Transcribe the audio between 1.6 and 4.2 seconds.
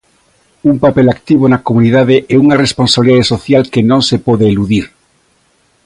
comunidade e unha responsabilidade social que non se